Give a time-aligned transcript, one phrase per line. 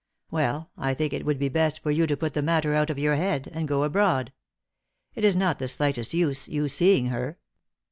[0.31, 2.97] Well, I think it would be best for you to put the matter out of
[2.97, 4.33] your head, and go abroad.
[5.13, 7.37] It is not the slightest use you seeing her."